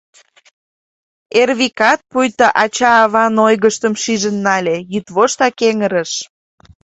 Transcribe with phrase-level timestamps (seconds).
[1.39, 6.11] Эрвикат пуйто ача-аван ойгыштым шижын нале, йӱдвоштак эҥырыш.